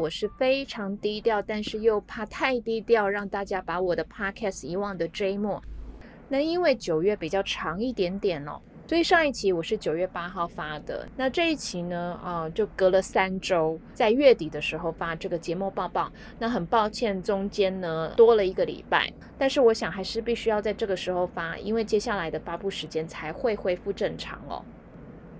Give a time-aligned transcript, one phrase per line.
[0.00, 5.62] 我是非常低调，但是又怕太低调让大家把我的 podcast 遗忘的 J 莫。
[6.26, 8.58] 那因为九月比较长一点点哦。
[8.88, 16.10] 所以上一期我是九月八号发的，那这一期呢，啊，就隔了三周，在月底的时候发这个节目报报。
[16.38, 24.64] 那很抱歉，中间呢多了一个礼拜，但是我想还是必须要在这个时候发，因为接下来的发布时间才会恢复正常哦。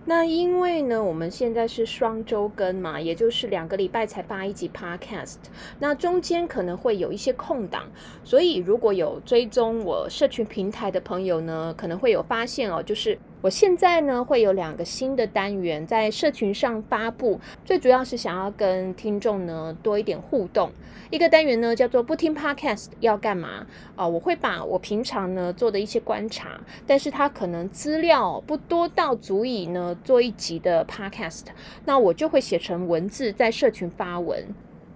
[0.06, 5.36] 那因为呢，我们现在是双周更嘛，也就是两个礼拜才发一集 Podcast，
[5.78, 7.84] 那中间可能会有一些空档，
[8.24, 13.18] 所以如果有追踪我社群平台的朋友呢，可能会有发现哦，就是。
[13.42, 20.70] 我现在呢会有两个新的单元在社群上发布，最主要是想要跟听众呢多一点互动。
[21.10, 23.66] 一个单元呢叫做不听 Podcast 要干嘛
[23.96, 24.06] 啊？
[24.06, 31.46] 我会把我平常呢做的一些观察，但是它可能资料不多到足以呢做一集的 Podcast，
[31.86, 34.44] 那我就会写成文字在社群发文。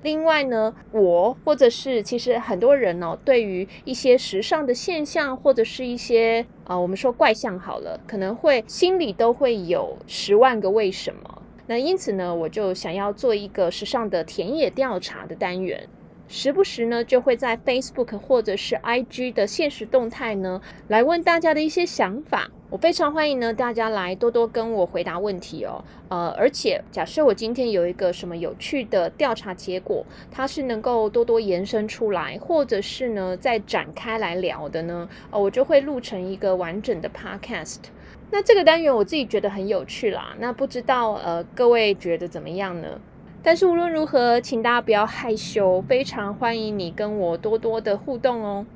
[0.05, 11.43] 另外呢，我或者是其实很多人哦，对于一些时尚的现象或者是一些啊，我们说怪象好了，可能会心里都会有十万个为什么。
[11.67, 15.89] 那因此呢，我就想要做一个时尚的田野调查的单元。
[16.29, 22.51] 时不时呢，就会在 Facebook 或者是 IG 的现实动态呢，来问大家的一些想法。
[22.75, 25.84] 我非常欢迎呢，大家来多多跟我回答问题哦。
[26.08, 37.78] 呃，而且假设我今天有一个什么有趣的调查结果，它是能够多多延伸出来，或者是呢再展开来聊的呢，呃，我就会录成一个完整的 Podcast。
[38.33, 40.34] 那这个单元我自己觉得很有趣啦。
[40.41, 43.00] 那不知道呃各位觉得怎么样呢？
[43.45, 48.67] 但是无论如何，请大家不要害羞，非常欢迎你跟我多多的互动哦。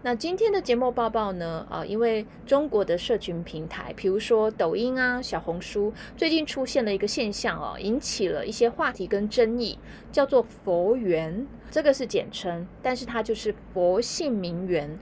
[0.00, 1.66] 那今天的节目报报呢？
[1.68, 9.76] 啊，因为中国的社群平台，比如说抖音啊、小红书，最近出现了一个现象哦，引起了一些话题跟争议，
[10.12, 14.96] 叫做“佛缘”，这个是简称，但是它就是佛性名媛，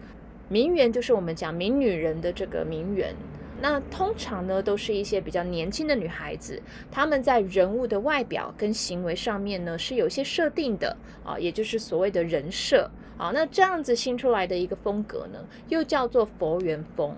[0.49, 3.15] 名媛就是我们讲名女人的这个名媛。
[3.61, 13.31] 那通常呢，都是一些比较年轻的女孩子，她们在人物的外表跟行为上面呢，是有些设定的啊，也就是所谓的人设啊。
[13.33, 17.17] 那这样子新出来的一个风格呢，又叫做佛缘风。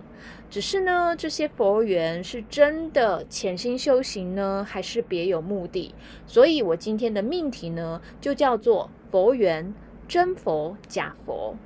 [0.49, 5.95] 只是呢，这些佛缘是真的潜心修行呢，还是别有目的？
[6.27, 9.75] 所以我今天的命题呢，就叫做佛缘
[10.07, 11.57] 真佛假佛。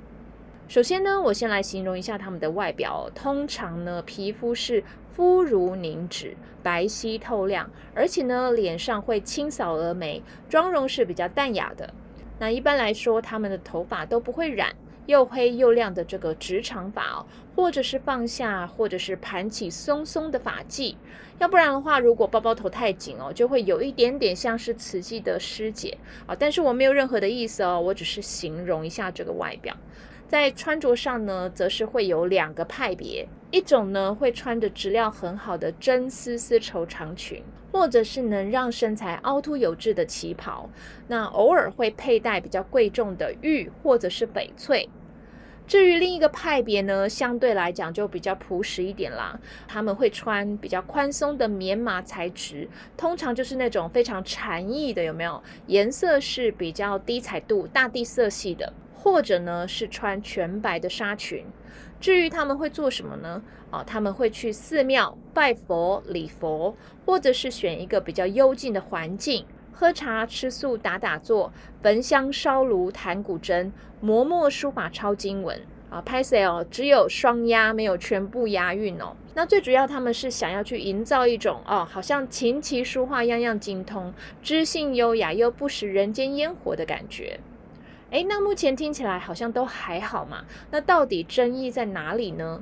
[0.67, 3.09] 首先呢，我先来形容一下他们的外表。
[3.13, 11.93] 通常呢，皮肤是肤如凝脂、白皙透亮，而且呢，脸上会清扫蛾眉，妆容是比较淡雅的。
[12.39, 14.73] 那一般来说，他们的头发都不会染，
[15.05, 17.25] 又黑又亮的这个直长发哦，
[17.55, 20.95] 或者是放下，或者是盘起松松的发髻。
[21.37, 25.95] 要不然的话，如果包包头太紧哦，就会有一点点像是慈济的师姐
[26.25, 26.35] 啊。
[26.37, 29.75] 但是我没有任何的意思哦，我只是形容一下这个外表。
[30.27, 40.69] 在穿着上呢，则是会有两个派别，一种呢会穿着质量很好的真丝丝绸长裙，或者是能让身材凹凸有致的旗袍，
[41.07, 44.89] 那偶尔会佩戴比较贵重的玉或者是翡翠。
[45.65, 52.67] 至于另一个派别呢，相对来讲就比较朴实一点啦，他们会穿比较宽松的棉麻材质，
[52.97, 55.41] 通常就是那种非常禅意的，有没有？
[55.67, 58.73] 颜色是比较低彩度、大地色系的。
[59.03, 61.45] 或者呢是穿全白的纱裙。
[61.99, 63.41] 至于他们会做什么呢？
[63.69, 66.73] 啊，他们会去寺庙拜佛礼佛，
[67.05, 75.59] 或者是选一个比较幽静的环境，喝茶吃素打打坐，焚香烧炉弹古筝，磨墨书法抄经文。
[75.89, 79.15] 啊，拍摄哦，只有双押，没有全部押韵哦。
[79.35, 87.39] 那最主要他们是想要去营造一种哦，好像琴棋书画样样精通，知性优雅又不食人间烟火的感觉。
[88.13, 90.45] 哎，那目前听起来好像都还好嘛。
[90.69, 92.61] 那到底争议在哪里呢？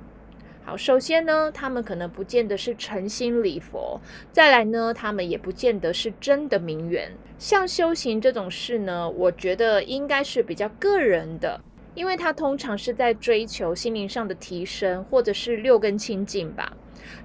[0.64, 4.00] 好，首先呢，他们可能不见得是诚心礼佛；
[4.32, 7.12] 再来呢，他们也不见得是真的名媛。
[7.38, 11.60] 像修行这种事呢，我觉得应该是比较个人的，
[11.96, 16.72] 因为他通常是在追求心灵上的提升，或者是六根清净吧。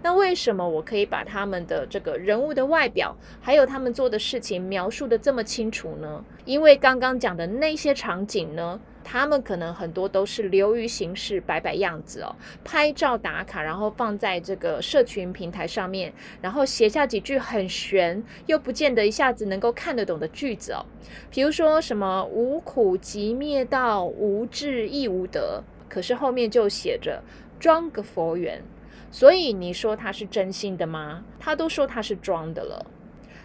[0.02, 6.24] 那为什么我可以把他们的这个人物的外表，还有他们做的事情描述的这么清楚呢？
[6.44, 12.34] 因为刚刚讲的那些场景呢，他们可能很多都是流于形式，摆摆样子哦，
[12.64, 20.86] 拍照打卡，然后放在这个社群平台上面，然后写下几句很玄又不见得一下子能够看得懂的句子哦，
[21.30, 27.22] 比如说什么无苦即灭道，无智亦无得，可是后面就写着
[27.58, 28.62] 装个佛缘。
[29.10, 31.24] 所以你说他是真心的吗？
[31.38, 32.86] 他都说他是装的了。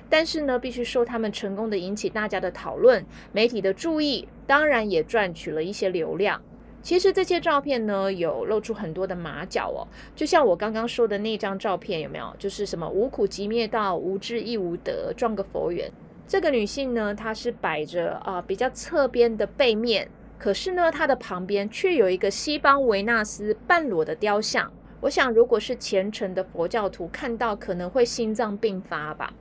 [0.09, 6.41] 但是呢，必须说他们成功的引起大家的讨论，媒体的注意，当然也赚取了一些流量。
[6.81, 12.35] 其实这些照片呢，有露出很多的马脚哦，就像我刚刚说的那张照片，有没有？
[12.37, 15.89] 就是什么无苦集灭道，无智亦无德，撞个佛缘。
[16.27, 24.73] 这个女性呢，她是摆着啊比较侧边的背面，可是呢，她的旁边却有一个西方维纳斯半裸的雕像。
[25.01, 29.33] 我想，如果是虔诚的佛教徒看到，可能会心脏病发吧。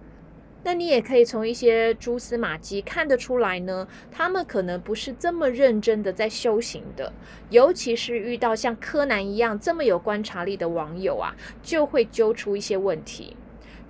[0.62, 7.12] 那你也可以从一些蛛丝马迹看得出来呢，他们可能不是这么认真的在修行的，
[7.48, 13.36] 尤其是遇到像柯南一样这么有观察力的网友啊，就会揪出一些问题。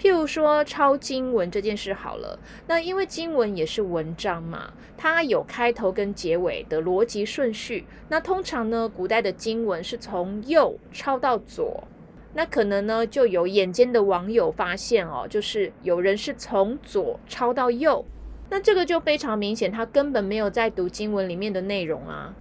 [0.01, 7.85] 譬如说抄经文这件事好了，那因为经文也是文章嘛，它有开头跟结尾的逻辑顺序。
[8.09, 11.85] 那通常呢，古代的经文是从右抄到左。
[12.33, 18.03] 那可能呢，就有眼尖的网友发现哦，就是有人是从左抄到右，
[18.49, 22.35] 那这个就非常明显，他根本没有在读经文里面的内容啊。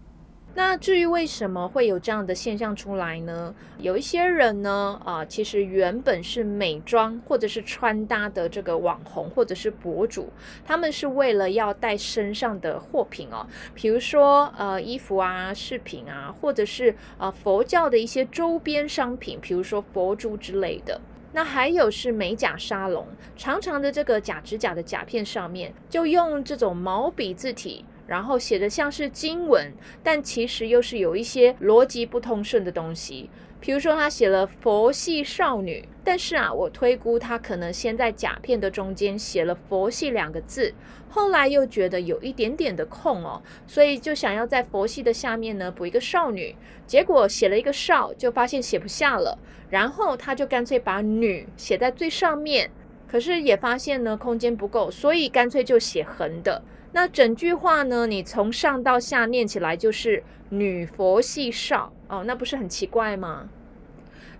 [0.55, 3.53] 那至于为什么会有这样的现象出来呢？
[3.77, 10.29] 有一些人呢，啊，其实原本是美妆或者是穿搭的这个网红或者是博主，
[10.65, 20.99] 他们是为了要带身上的货品哦，比如说呃衣服啊、饰品啊，或者是呃佛教的一些周边商品，比如说佛珠之类的。
[21.31, 23.05] 那还有是美甲沙龙，
[23.37, 27.85] 长长的这个假指甲的甲片上面，就用这种毛笔字体。
[28.09, 29.71] 然后写的像是经文，
[30.01, 33.29] 但其实又是有一些逻辑不通顺的东西。
[33.61, 40.73] 比如说，他写了“佛系少女”，但是啊，我推估他可能先在甲片的中间写了“佛系”两个字，
[41.09, 46.55] 后来又觉得有一点点的空哦，所以就想要在“佛系”的下面呢补一个“少女”，
[46.87, 49.37] 结果写了一个“少”，就发现写不下了，
[49.69, 52.71] 然后他就干脆把“女”写在最上面，
[53.09, 56.63] 可是也发现呢空间不够，所以干脆就写横的。
[56.91, 58.07] 那整句话呢？
[58.07, 63.47] 你从上到下念起来就是“女佛系少”哦，那不是很奇怪吗？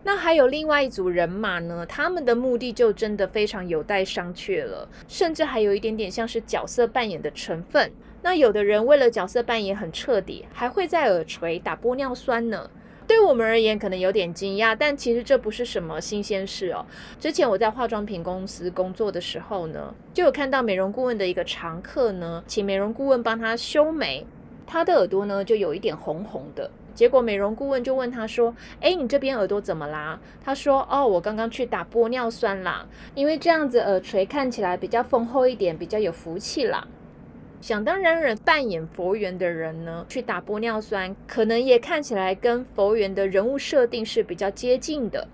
[0.04, 7.92] 那还有另外一组人马呢，他们的目的就真的非常有待商榷了，甚至还有一点点像是角色扮演的成分。
[8.22, 12.70] 那有的人为了角色扮演很彻底，还会在耳垂打玻尿酸呢。
[13.10, 16.86] 对我们而言可能有点惊讶，但其实这不是什么新鲜事哦。
[17.20, 24.28] 之前我在化妆品公司工作的时候呢，就有看到美容顾问的一个常客呢，请美容顾问帮他修眉，
[24.68, 26.70] 他的耳朵呢就有一点红红的。
[26.94, 32.86] 结果美容顾问就问他说：“哎，你这边耳朵怎么啦？”他说：“哦，我刚刚去打玻尿酸啦，
[33.16, 36.88] 因为这样子耳垂看起来比较丰厚一点，比较有福气啦。”
[37.62, 45.28] 想当然人扮演佛缘的人呢，去打玻尿酸，可能也看起来跟佛缘的人物设定是比较接近的。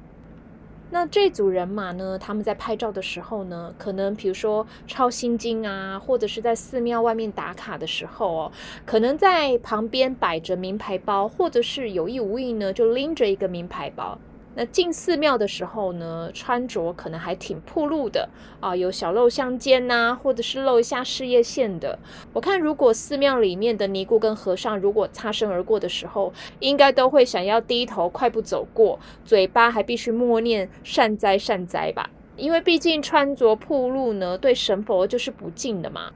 [0.92, 8.52] 那这组人马呢，他们在拍照的时候呢，可能比如说抄心经啊，或者是在寺庙外面打卡的时候哦，
[8.86, 14.18] 可能在旁边摆着名牌包，或者是有意无意呢，就拎着一个名牌包。
[14.56, 18.30] 那进寺庙的时候呢，穿着可能还挺暴露的
[18.60, 22.00] 啊，有小露香肩呐，或者是露一下事业线的。
[22.34, 36.12] 我看如果寺庙里面的尼姑跟和尚如果擦身而过的时候，应该都会想要低头快步走过，嘴巴还必须默念善哉善哉吧，因为毕竟穿着暴露呢，对神佛就是不敬的嘛。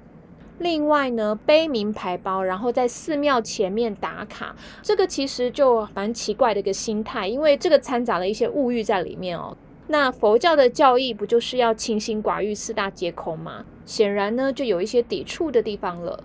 [0.60, 9.56] 另外呢，背名牌包，然后在寺庙前面打卡，这个其实就蛮奇怪的一个心态，因为这个掺杂了一些物欲在里面哦。
[9.88, 13.66] 那佛教的教义不就是要清心寡欲、四大皆空吗？
[13.86, 16.24] 显然呢，就有一些抵触的地方了。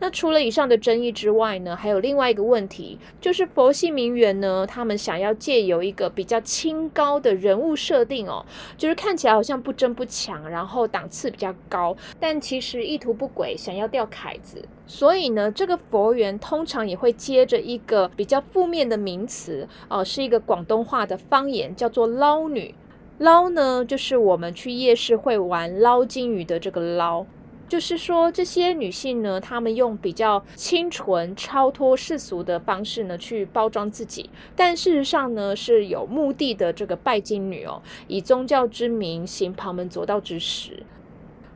[0.00, 8.44] 那除了以上的争议之外呢，还有另外一个问题，就是佛系名媛呢，他们想要借由一个比较清高的人物设定哦，
[8.78, 14.66] 就是看起来好像不争不抢，然后档次比较高，但其实意图不轨，想要钓凯子。
[14.86, 22.74] 所以呢，这个佛缘通常也会接着一个比较负面的名词哦，是一个广东话的方言，叫做捞女。
[23.18, 27.26] 捞呢，就是我们去夜市会玩捞金鱼的这个捞。
[27.70, 36.72] 就是说，这些女性呢，她们用比较清纯、超脱世俗的方式呢，去包装自己，但事实上呢，是有目的的。
[36.72, 40.82] 这个拜金女哦，以宗教之名行旁门左道之实。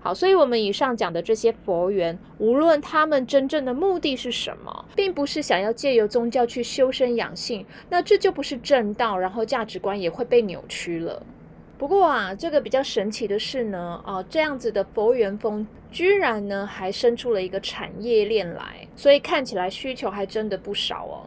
[0.01, 11.25] 好，所以我们以上讲的这些佛缘，无论他们真正的目的是什么，并不是想要借由宗教去修身养性，那这就不是正道，然后价值观也会被扭曲了。
[11.77, 21.23] 不过啊，这个比较神奇的是呢，啊，这样子的佛缘风居然呢还生出了一个产业链来，所以看起来需求还真的不少哦。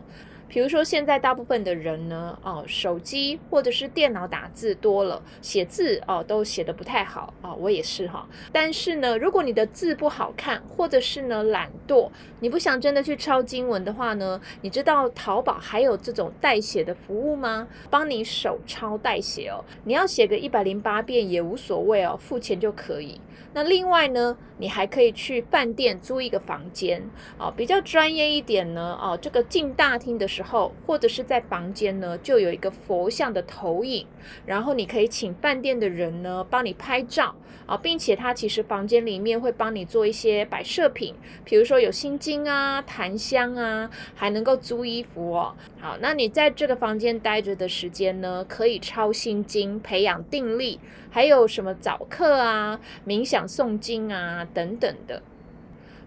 [0.50, 8.28] 比如说，现在大部分的人呢，哦，手机或者是电脑打字多了，写字哦都写的不太好啊，我也是哈。
[8.52, 17.68] 但是呢，如果你的字不好看，或者是呢懒惰，你不想真的去抄经文的话呢，你知道淘宝还有这种代写的服务吗？
[17.90, 23.20] 帮你手抄代写哦，你要写个一百零八遍也无所谓哦，付钱就可以。
[23.54, 27.02] 那另外呢，你还可以去饭店租一个房间
[27.38, 34.06] 啊，比较专业一点呢，哦，这个进大厅的时候，或者是在房间呢，就有一个佛像的投影，
[34.46, 45.56] 然后你可以请饭店的人呢帮你拍照啊，并且他其实房间里面会帮你做一些摆设品，比如说有心经啊、檀香啊，还能够租衣服哦。
[45.80, 50.80] 好，那你在这个房间待着的时间呢，可以抄心经，培养定力，
[51.10, 53.48] 还有什么早课啊、冥想。
[53.48, 55.24] 诵经啊，等等的，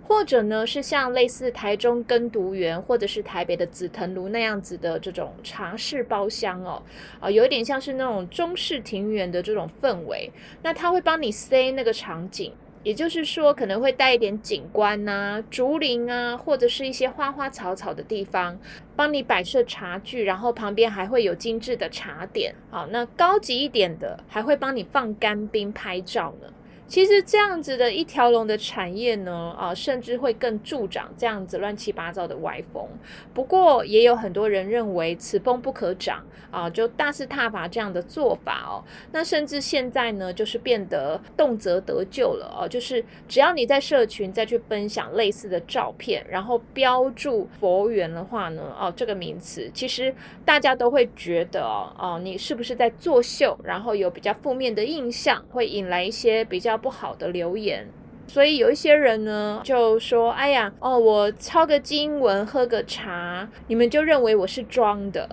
[0.06, 6.82] 或者呢是像类似台中耕读园，或者是台北的紫藤庐那样子的这种茶室包厢哦，
[7.20, 10.30] 啊，有一点像是那种中式庭园的这种氛围。
[10.62, 12.52] 那他会帮你塞那个场景，
[12.82, 18.58] 也就是说可能会带一点景观呐、竹林啊，或者是一些花花草草的地方，
[18.96, 22.54] 帮你摆设茶具，然后旁边还会有精致的茶点。
[22.70, 26.48] 好，那高级一点的还会帮你放干冰拍照呢。
[26.90, 32.84] 其实这样子的一条龙的产业呢，啊，甚至会更助长这样子乱七八糟的歪风。
[33.32, 38.82] 不过也有很多人认为此风不可长啊，就大肆踏伐这样的做法哦。
[39.12, 50.12] 那甚至现在呢，就是变得动辄得救了哦，就是只要你在社群再去分享类似的照片，然后标注佛缘的话呢，哦，这个名词其实
[50.44, 53.56] 大家都会觉得哦，哦，你是不是在作秀？
[53.62, 56.79] 然后有比较负面的印象，会引来一些比较。
[56.80, 57.88] 不好的留言，
[58.26, 65.28] 所以有一些人呢就说：“哎呀，哦，我抄个经文，喝个茶，你们就认为我是装的。”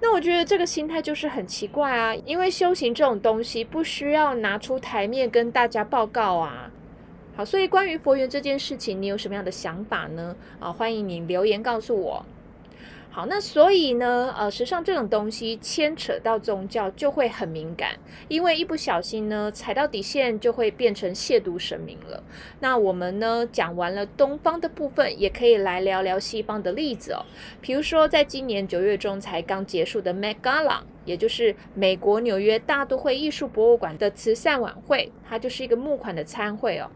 [0.00, 6.70] 那我觉得这个心态就是很奇怪啊，因为修行这种东西不需要拿出台面跟大家报告啊。
[7.34, 10.36] 好，所以关于佛缘这件事情，你有什么样的想法呢？
[10.60, 12.26] 啊，欢迎你留言告诉我。
[13.14, 17.90] 好，那所以呢，呃，时尚这种东西牵扯到宗教就会很敏感，
[18.26, 22.20] 因为一不小心呢，踩到底线就会变成亵渎神明了。
[22.58, 27.24] 那我们呢讲完了东方的部分，也可以来聊聊西方的例子哦。
[27.60, 36.90] 比如说，在今年九月中才刚结束的 Met Gala，也就是美国纽约大都会艺术博物馆的慈善晚会，它就是一个募款的餐会哦。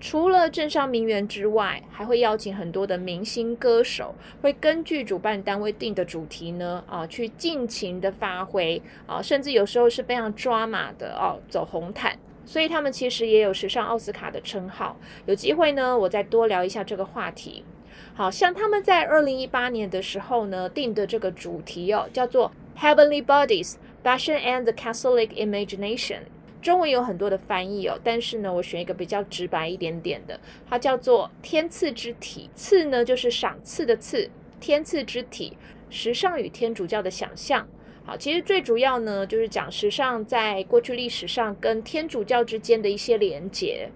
[0.00, 12.18] 除了镇上名媛之外，还会邀请很多的明星歌手，会根据主办单位定的主题呢，啊，去尽情的发挥啊，甚至有时候是非常抓马的哦，走红毯。
[12.46, 14.96] 所以他们其实也有时尚奥斯卡的称号。
[15.26, 17.64] 有机会呢，我再多聊一下这个话题。
[18.14, 26.20] 好像他们在二零一八年的时候呢，定的这个主题哦，叫做 Heavenly Bodies: Fashion and the Catholic Imagination。
[26.60, 30.38] 中文有很多的翻译哦，但是呢，我选一个比较直白一点点的，
[30.68, 32.50] 它叫做“天赐之体”。
[32.54, 34.30] 赐呢，就是赏赐的赐。
[34.60, 35.56] 天赐之体，
[35.88, 37.68] 时尚与天主教的想象。
[38.04, 43.90] 好，其实最主要呢，就是讲时尚在过去历史上跟天主教之间的一些连结。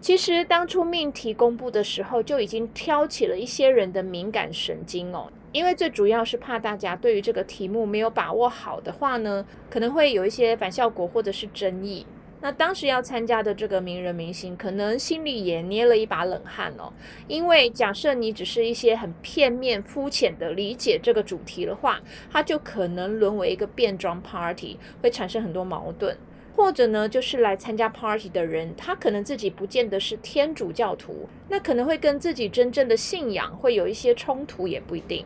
[0.00, 5.30] 其实当初命题公布的时候，就已经挑起了一些人的敏感神经哦。
[5.52, 12.06] 因为最主要是怕大家对于这个题目没有把握好的话呢，可能会有一些反效果或者是争议。
[12.40, 16.92] 那当时要参加的这个名人明星，可能心里也捏了一把冷汗哦。
[17.28, 22.00] 因为假设你只是一些很片面、肤浅的理解这个主题的话，
[22.32, 26.16] 它就可能沦为一个变装 party，会产生很多矛盾。
[26.54, 35.24] 或者呢，就是来参加 party 的人，他可能自己不见得是天主教徒，那可能会跟自己真正的信仰会有一些冲突，也不一定。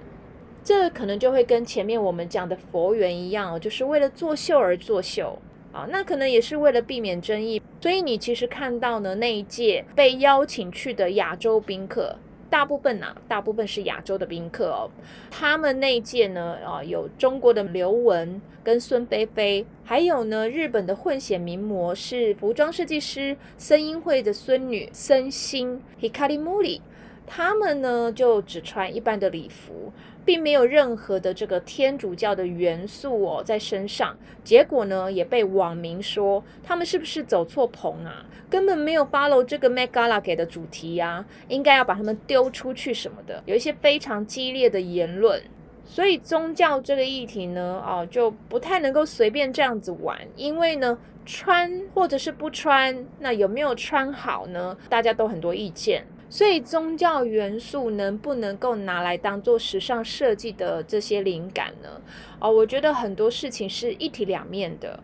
[0.67, 5.39] 这可能就会跟前面我们讲的佛缘一样，就是为了作秀而作秀
[5.73, 7.63] 啊，那可能也是为了避免争议。
[7.81, 12.19] 所以你其实看到呢，那一届被邀请去的亚洲宾客，
[12.51, 14.91] 大部分呢，大部分是亚洲的宾客哦。
[15.31, 26.81] 他们那一届呢，啊，有中国的刘雯跟孙菲菲，还有呢，日本的混血名模是服装设计师森英惠的孙女森星 Hikari Muri，
[27.27, 29.93] 他们呢就只穿一般的礼服。
[30.25, 38.27] 并没有任何的这个天主教的元素哦在身上，结果呢也被网民说他们是不是走错棚啊？
[38.51, 45.41] 根本没有 follow 这个 Met Gala 给的主题呀，应该要把他们丢出去什么的，有一些非常激烈的言论。
[45.85, 54.77] 所以宗教这个议题呢，哦就不太能够随便这样子玩，因为呢穿或者是不穿，那有没有穿好呢？
[54.89, 56.05] 大家都很多意见。
[56.29, 62.01] 所以宗教元素能不能够拿来当做时尚设计的这些灵感呢？
[62.41, 65.01] 哦，我觉得很多事情是一体两面的。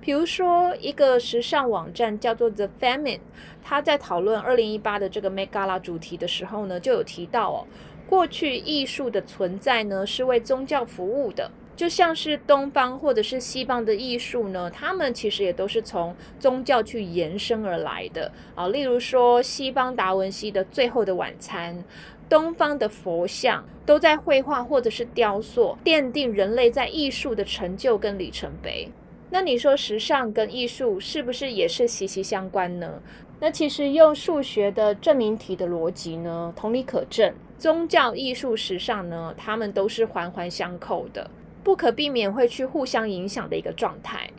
[0.00, 3.20] 比如说，一个时尚网站叫做 The Femin，
[3.62, 7.66] 他在讨论二零一八的这个 Megala 主题的时候呢，就有提到哦，
[8.06, 18.68] 过去艺术的存在呢是为宗教服务的，就像是东方或者是西方的艺术呢，他们其实也都是从宗教去延伸而来的啊。
[18.68, 21.78] 例如说，西方达文西的《最后的晚餐》，
[22.28, 28.88] 东方的佛像，都在绘画或者是雕塑，奠定人类在艺术的成就跟里程碑。
[29.30, 33.02] 那你说时尚跟艺术是不是也是息息相关呢？
[33.40, 41.28] 那其实用数学的证明题的逻辑呢，同理可证，宗教、艺术、时尚呢，它们都是环环相扣的，
[41.64, 44.30] 不可避免会去互相影响的一个状态。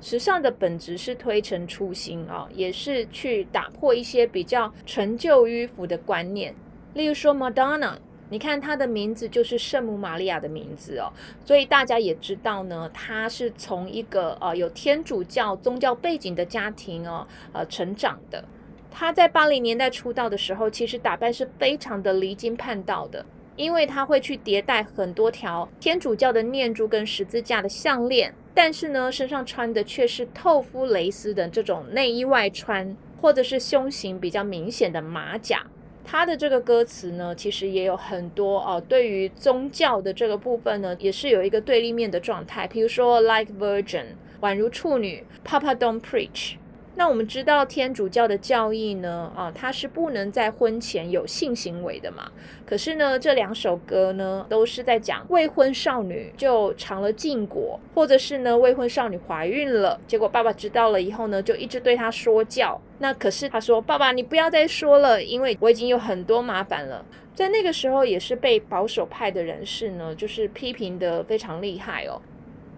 [0.00, 6.54] 时尚的本质是推陈出新啊，也是去打破一些比较陈旧迂腐的观念，
[6.94, 7.96] 例如说 Madonna。
[8.30, 11.10] 你看她的名字就是圣母玛利亚的名字哦，
[11.46, 18.44] 所以大家也知道呢，她是从一个呃有天主教宗教背景的家庭哦呃成长的。
[18.90, 23.24] 她在八零年代出道的时候，其实打扮是非常的离经叛道的，
[23.58, 35.66] 因为它会去迭代很多条天主教的念珠跟十字架的项链，但是呢，身上穿的却是透肤蕾丝的这种内衣外穿，或者是胸型比较明显的马甲。
[36.04, 42.66] 他的这个歌词呢，其实也有很多哦，对于宗教的这个部分呢，也是有一个对立面的状态。
[42.66, 44.06] 比如说，like virgin，
[44.40, 46.54] 宛如处女；Papa don't preach。
[46.98, 52.28] 那我们知道天主教的教义呢，啊，它是不能在婚前有性行为的嘛。
[52.66, 62.80] 可是呢，这两首歌呢，都是在讲未婚少女就尝了禁果，或者是呢，未婚少女怀孕了，结果爸爸知道了以后呢，就一直对她说教。
[62.98, 67.06] 那可是他说，爸爸你不要再说了，因为我已经有很多麻烦了。
[67.32, 72.20] 在那个时候，也是被保守派的人士呢，就是批评的非常厉害哦。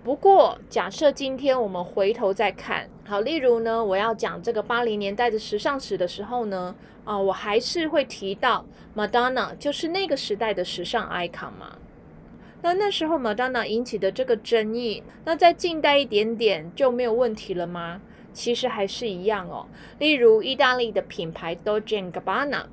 [0.04, 11.76] 不过，假设今天我们回头再看，好，例如呢，我要讲这个八零年代的时尚史的时候呢，啊，我还是会提到 Madonna，就是那个时代的时尚 icon 嘛。
[12.62, 18.00] 那那时候 Madonna 引起的这个争议，那在近代一点点就没有问题了吗？
[18.32, 19.66] 其实还是一样哦。
[19.98, 22.66] 例如，意大利的品牌 Dolce Gabbana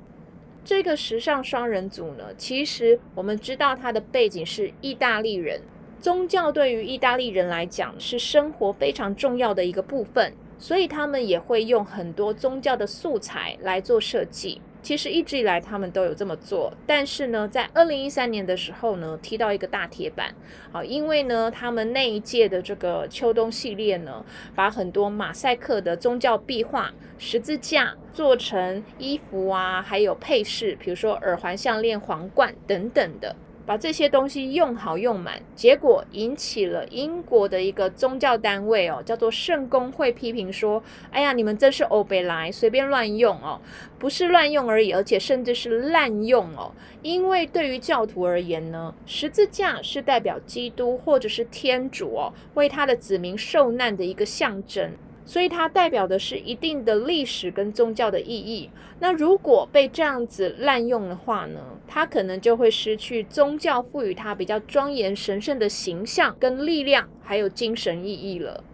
[0.64, 5.60] 这个时尚双人组呢，其实我们知道它的背景是意大利人。
[6.00, 14.60] 宗教对于意大利人来讲是生活非常重要的一个部分，所以他们也会用很多宗教的素材来做设计。
[14.80, 20.32] 其实一直以来他们都有这么做，但是呢，在二零一三年的时候呢，踢到一个大铁板。
[20.70, 33.34] 好，因为呢，他们那一届的这个秋冬系列呢，把很多马赛克的宗教壁画、十字架做成衣服啊，还有配饰，比如说耳环、项链、皇冠等等的。
[33.68, 43.60] 把这些东西用好用满，结果引起了英国的一个宗教单位哦，叫做圣公会批评说：“哎呀，你们真是欧贝来，随便乱用哦，
[43.98, 46.72] 不是乱用而已，而且甚至是滥用哦。
[47.02, 54.92] 因为对于教徒而言呢，十字架是代表基督或者是天主哦，为他的子民受难的一个象征。”
[55.28, 58.70] 所以它代表的是一定的历史跟宗教的意义。
[58.98, 68.64] 那如果被这样子滥用的话呢，它可能就会失去宗教赋予它比较庄严神圣的形象跟力量，还有精神意义了。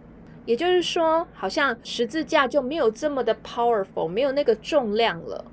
[0.45, 5.43] 也就是说，好像十字架就没有这么的 powerful，没有那个重量了。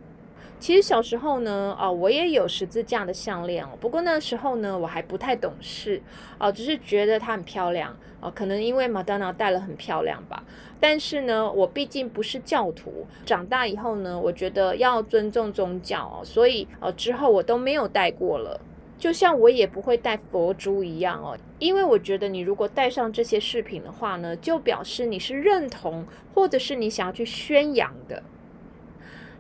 [0.63, 3.71] 其实小时候呢，啊，我也有十字架的项链哦。
[3.81, 6.01] 不过那时候呢，我还不太懂事，
[6.39, 10.45] 啊，只是觉得它很漂亮，啊，可能因为马丹娜戴了很漂亮吧。
[10.79, 18.61] 但是呢，我毕竟不是教徒，长大以后呢，我觉得要尊重宗教哦，所以哦之后我都没有戴过了。
[19.01, 28.23] 就像我也不会戴佛珠一样哦，因为我觉得你如果戴上这些饰品的话呢，就表示你是认同，或者是你想要去宣扬的。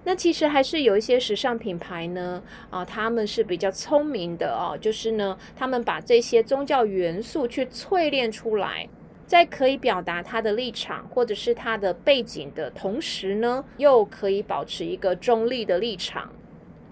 [0.04, 8.88] 那其实还是有一些时尚品牌呢，啊，他们是比较聪明的哦，就是呢，他们把这些宗教元素去淬炼出来，
[9.26, 16.32] 在可以表达他的立场或者是他的背景的同时呢，又可以保持一个中立的立场。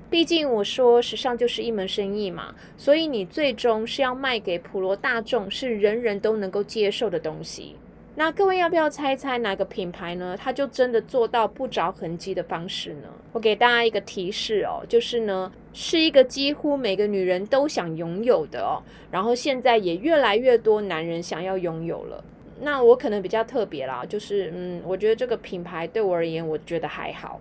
[0.08, 7.76] 毕竟我说时尚就是一门生意嘛，所以你最终是要卖给普罗大众，是人人都能够接受的东西。
[8.16, 10.36] 那各位要不要猜猜哪个品牌呢？
[10.36, 13.08] 它就真的做到不着痕迹的方式呢？
[13.32, 22.22] 我给大家一个提示哦，就是呢，是一个几乎每个女人都想拥有的哦，然后现在也越来越多男人想要拥有了。
[22.60, 27.40] 那我可能比较特别啦，就是嗯，我觉得这个品牌对我而言，我觉得还好。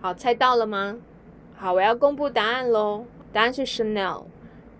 [0.00, 0.98] 好，猜到了吗？
[1.56, 3.06] 好，我要公布答案喽。
[3.32, 4.24] 答案是 Chanel。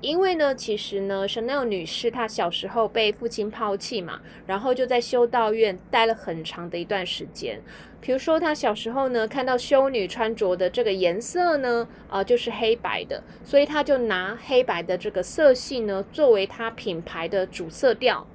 [0.03, 7.61] 因为呢，其实呢，Chanel 女士她小时候被父亲抛弃嘛，然后就在修道院待了很长的一段时间。
[8.01, 18.27] 比如说，她小时候呢，看到修女穿着的这个颜色呢，啊，就是黑白的，所以她就拿黑白的这个色系呢，作为她品牌的主色调。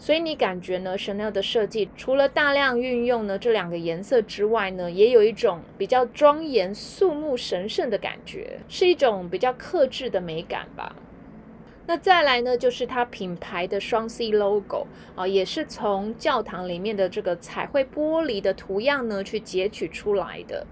[0.00, 10.94] 所以你感觉呢，Chanel 的设计除了大量运用呢这两个颜色之外呢，也有一种比较庄严、肃穆、神圣的感觉，是一种比较克制的美感吧。
[11.86, 20.66] 那再来呢，就是它品牌的双 C logo 啊，也是从教堂里面的这个彩绘玻璃的图样呢去截取出来的。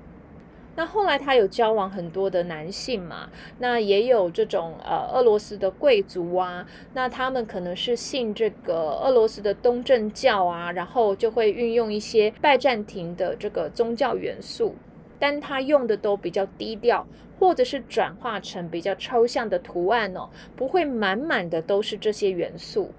[0.76, 3.28] 那后来他有交往很多的男性嘛？
[3.58, 14.74] 那也有这种呃俄罗斯的贵族啊，那他们可能是信这个俄罗斯的东正教啊，然后就会运用一些拜占庭的这个宗教元素，
[15.18, 17.06] 但他用的都比较低调，
[17.40, 22.92] 或者是转化成比较抽象的图案哦，不会满满的都是这些元素。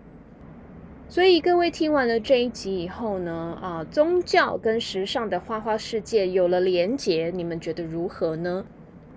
[1.09, 8.65] 所以各位听完了这一集以后呢，啊，宗教跟时尚的花花世界有了连结，你们觉得如何呢？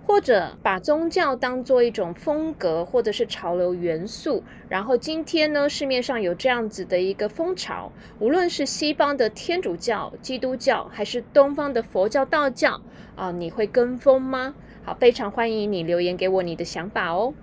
[0.06, 12.80] 或者把宗教当做一种风格或者是潮流元素，然后今天呢市面上有这样子的一个风潮，无论是西方的天主教、基督教，还是东方的佛教、道教，
[13.16, 14.54] 啊，你会跟风吗？
[14.84, 17.34] 好，非常欢迎你留言给我你的想法哦。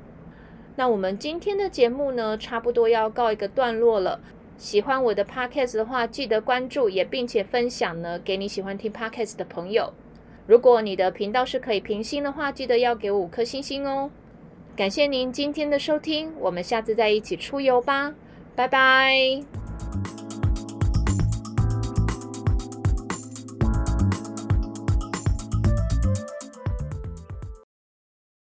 [0.75, 4.19] 那我们今天的节目呢，差不多要告一个段落了。
[4.57, 9.93] 喜欢我的 podcast 的话，记得关注也并且分享呢，给你喜欢听 podcast 的朋友。
[10.47, 14.09] 如果你的频道是可以评星的话，记得要给我五颗星星哦。
[14.75, 18.13] 感谢您今天的收听，我们下次再一起出游吧，
[18.55, 19.43] 拜拜。